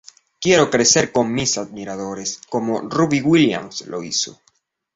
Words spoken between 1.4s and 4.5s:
admiradores como Robbie Williams lo hizo.